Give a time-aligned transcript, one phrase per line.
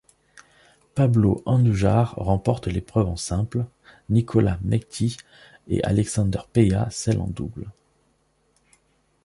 [0.95, 3.67] Pablo Andújar remporte l'épreuve en simple,
[4.09, 5.17] Nikola Mektić
[5.67, 7.67] et Alexander Peya celle en double.